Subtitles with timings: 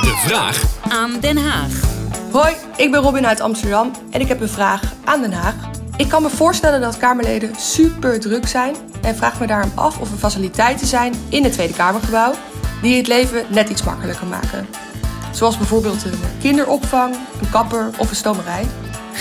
[0.00, 1.72] De vraag Aan Den Haag.
[2.32, 5.54] Hoi, ik ben Robin uit Amsterdam en ik heb een vraag aan Den Haag.
[5.96, 10.10] Ik kan me voorstellen dat Kamerleden super druk zijn en vraag me daarom af of
[10.10, 12.32] er faciliteiten zijn in het Tweede Kamergebouw
[12.82, 14.66] die het leven net iets makkelijker maken.
[15.32, 18.66] Zoals bijvoorbeeld een kinderopvang, een kapper of een stomerij.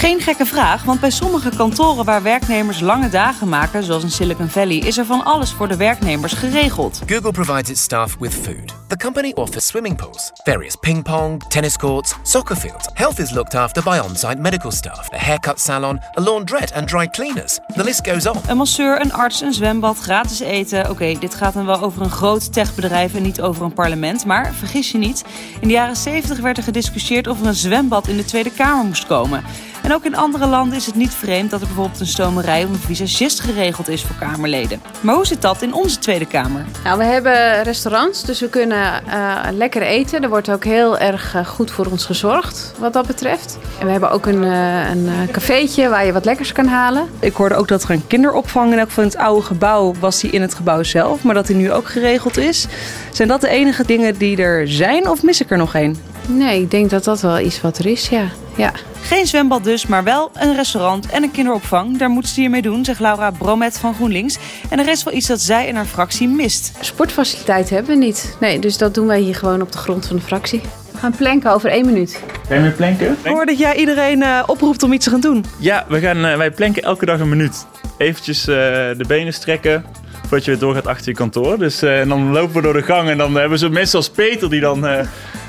[0.04, 4.47] Geen gekke vraag, want bij sommige kantoren waar werknemers lange dagen maken, zoals in Silicon
[4.47, 7.02] Valley, is er van alles voor de werknemers geregeld.
[7.05, 8.75] Google provides its staff with food.
[8.88, 12.89] The company offers swimming pools, various ping pong, tennis courts, soccer fields.
[12.94, 16.88] Health is looked after by on site medical staff, a haircut salon, a laundrette, and
[16.88, 17.59] dry cleaners.
[17.75, 18.41] The list goes on.
[18.47, 20.89] Een masseur, een arts, een zwembad, gratis eten.
[20.89, 24.25] Oké, dit gaat dan wel over een groot techbedrijf en niet over een parlement.
[24.25, 25.23] Maar vergis je niet,
[25.59, 28.85] in de jaren 70 werd er gediscussieerd of er een zwembad in de Tweede Kamer
[28.85, 29.44] moest komen.
[29.84, 32.70] En ook in andere landen is het niet vreemd dat er bijvoorbeeld een stomerij of
[32.70, 34.82] een visagist geregeld is voor Kamerleden.
[35.02, 36.66] Maar hoe zit dat in onze Tweede Kamer?
[36.84, 40.23] Nou, we hebben restaurants, dus we kunnen eh, lekker eten.
[40.23, 43.58] Er wordt ook heel erg eh, goed voor ons gezorgd wat dat betreft.
[43.80, 47.09] En we hebben ook een, eh, een eh, cafeetje waar je wat lekkers kan halen.
[47.20, 50.31] Ik hoorde ook dat er een kinderopvang in elk van het oude gebouw was die
[50.31, 52.68] in het gebouw zelf, maar dat die nu ook geregeld is.
[53.12, 56.12] Zijn dat de enige dingen die er zijn of mis ik er nog één?
[56.27, 58.29] Nee, ik denk dat dat wel iets wat er is, ja.
[58.55, 58.71] ja.
[59.02, 61.97] Geen zwembad dus, maar wel een restaurant en een kinderopvang.
[61.97, 64.38] Daar moeten ze hiermee doen, zegt Laura Bromet van GroenLinks.
[64.69, 66.71] En er is wel iets dat zij en haar fractie mist.
[66.79, 68.38] Sportfaciliteiten hebben we niet.
[68.39, 70.61] Nee, dus dat doen wij hier gewoon op de grond van de fractie.
[70.91, 72.21] We gaan planken over één minuut.
[72.47, 73.17] Ga je weer planken?
[73.23, 75.45] Ik hoor dat jij iedereen eh, oproept om iets te gaan doen.
[75.59, 77.66] Ja, we gaan, eh, wij planken elke dag een minuut.
[77.97, 78.55] Eventjes eh,
[78.97, 79.85] de benen strekken
[80.33, 81.57] voordat je weer doorgaat achter je kantoor.
[81.57, 83.97] Dus, eh, en dan lopen we door de gang en dan hebben we zo mensen
[83.97, 85.05] als Peter die dan eh,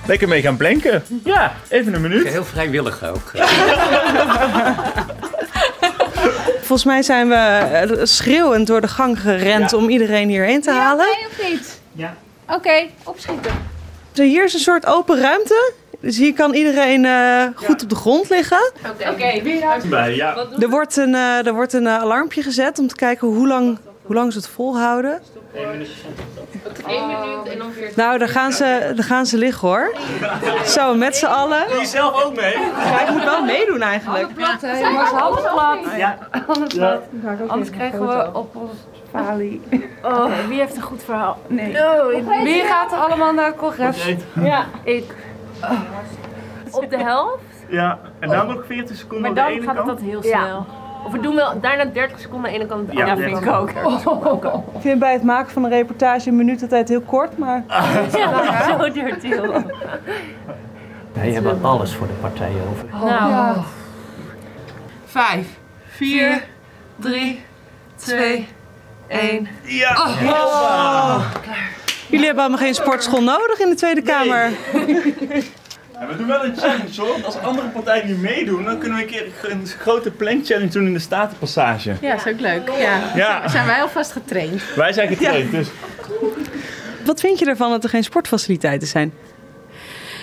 [0.06, 1.02] lekker mee gaan planken.
[1.24, 2.26] Ja, even een minuut.
[2.28, 3.32] Heel vrijwillig ook.
[6.60, 9.76] Volgens mij zijn we eh, schreeuwend door de gang gerend Ja.
[9.76, 11.06] om iedereen hierheen te halen.
[11.06, 11.80] of niet?
[11.92, 12.14] Ja.
[12.48, 13.52] Oké, opschieten.
[14.12, 15.72] Dus hier is een soort open ruimte.
[16.00, 18.72] Dus hier kan iedereen eh, goed op de grond liggen.
[19.10, 20.36] Oké, weer Bij, ja.
[20.58, 24.14] Er wordt een, eh, er wordt een alarmpje gezet om te kijken hoe lang, hoe
[24.14, 25.20] lang ze het volhouden.
[27.96, 29.94] Nou, daar gaan ze, daar gaan ze liggen hoor.
[30.66, 31.68] Zo, met z'n allen.
[31.68, 32.58] Doe je zelf ook mee?
[32.58, 34.28] Ja, ik moet wel meedoen eigenlijk.
[35.96, 36.18] Ja.
[37.46, 38.72] Anders krijgen we op ons
[39.10, 39.62] falie.
[40.02, 41.38] Oh, wie heeft een goed verhaal?
[41.46, 41.76] Nee.
[42.42, 44.06] Wie gaat er allemaal naar het congres?
[44.42, 44.64] Ja.
[44.82, 45.14] Ik.
[46.70, 47.42] Op de helft?
[47.68, 47.98] ja.
[48.18, 49.98] En dan nog 40 seconden Maar de dan ene gaat het kant.
[49.98, 50.66] dat heel snel.
[51.04, 52.92] Of we doen wel daarna 30 seconden aan de ene kant.
[52.92, 53.16] Ja, Ja, ja.
[53.16, 53.48] vind ik
[54.26, 54.44] ook.
[54.44, 57.64] Ik vind bij het maken van een reportage een minuut altijd heel kort, maar...
[58.16, 59.72] Ja, zo duurt het heel lang.
[61.12, 62.88] Wij hebben alles voor de partij over.
[63.06, 63.56] Nou,
[65.06, 65.46] Vijf,
[65.86, 66.44] vier,
[66.96, 67.42] drie,
[67.94, 68.48] twee,
[69.06, 69.48] één.
[69.62, 70.10] Ja.
[72.08, 74.50] Jullie hebben allemaal geen sportschool nodig in de Tweede Kamer.
[75.98, 77.08] En we doen wel een challenge hoor.
[77.08, 80.70] Want als andere partijen nu meedoen, dan kunnen we een keer een grote plank challenge
[80.70, 81.96] doen in de Statenpassage.
[82.00, 82.68] Ja, is ook leuk.
[82.78, 83.00] Ja.
[83.14, 84.62] Ja, Zijn wij alvast getraind?
[84.76, 85.68] wij zijn getraind, dus
[87.04, 89.12] Wat vind je ervan dat er geen sportfaciliteiten zijn?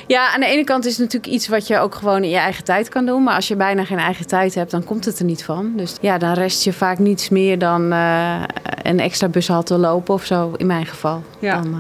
[0.07, 2.37] Ja, aan de ene kant is het natuurlijk iets wat je ook gewoon in je
[2.37, 3.23] eigen tijd kan doen.
[3.23, 5.73] Maar als je bijna geen eigen tijd hebt, dan komt het er niet van.
[5.75, 8.41] Dus ja, dan rest je vaak niets meer dan eh,
[8.83, 11.23] een extra bushalte lopen of zo, in mijn geval.
[11.39, 11.61] Ja.
[11.61, 11.79] Dan eh,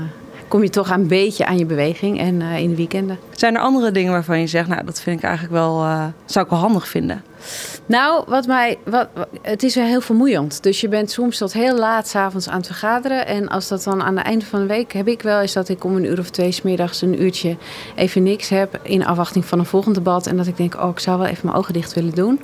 [0.51, 3.19] kom je toch een beetje aan je beweging en eh, in de weekenden.
[3.35, 6.45] Zijn er andere dingen waarvan je zegt, nou, dat vind ik eigenlijk wel, eh, zou
[6.45, 7.23] ik wel handig vinden?
[7.85, 9.09] Nou, wat mij, wat,
[9.41, 10.63] het is wel heel vermoeiend.
[10.63, 13.27] Dus je bent soms tot heel laat s'avonds aan het vergaderen.
[13.27, 15.69] En als dat dan aan het einde van de week heb ik wel eens dat
[15.69, 17.57] ik om een uur of twee 's middags een uurtje
[17.95, 18.79] even niks heb.
[18.83, 20.27] In afwachting van een volgend debat.
[20.27, 22.39] En dat ik denk, oh, ik zou wel even mijn ogen dicht willen doen.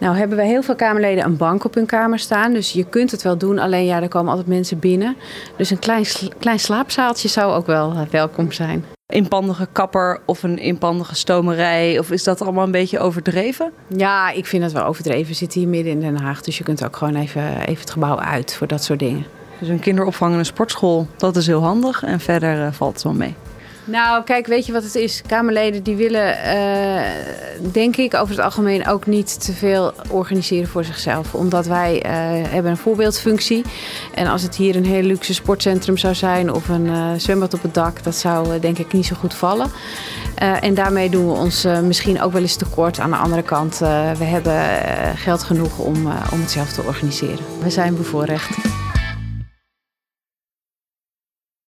[0.00, 2.52] Nou hebben we heel veel Kamerleden een bank op hun kamer staan.
[2.52, 5.16] Dus je kunt het wel doen, alleen ja, er komen altijd mensen binnen.
[5.56, 6.04] Dus een klein,
[6.38, 8.84] klein slaapzaaltje zou ook wel eh, welkom zijn.
[9.06, 11.98] Inpandige kapper of een inpandige stomerij?
[11.98, 13.72] Of is dat allemaal een beetje overdreven?
[13.96, 15.26] Ja, ik vind het wel overdreven.
[15.26, 16.42] We zitten hier midden in Den Haag.
[16.42, 19.24] Dus je kunt ook gewoon even, even het gebouw uit voor dat soort dingen.
[19.58, 22.02] Dus een kinderopvang en een sportschool, dat is heel handig.
[22.02, 23.34] En verder eh, valt het wel mee.
[23.90, 25.22] Nou, kijk, weet je wat het is?
[25.26, 27.02] Kamerleden die willen, eh,
[27.72, 31.34] denk ik, over het algemeen ook niet te veel organiseren voor zichzelf.
[31.34, 32.12] Omdat wij eh,
[32.52, 33.64] hebben een voorbeeldfunctie.
[34.14, 37.62] En als het hier een heel luxe sportcentrum zou zijn of een eh, zwembad op
[37.62, 39.70] het dak, dat zou denk ik niet zo goed vallen.
[40.60, 42.98] En daarmee doen we ons misschien ook wel eens tekort.
[42.98, 43.78] Aan de andere kant,
[44.18, 44.62] we hebben
[45.16, 45.96] geld genoeg om,
[46.32, 47.44] om het zelf te organiseren.
[47.62, 48.69] We zijn bevoorrecht.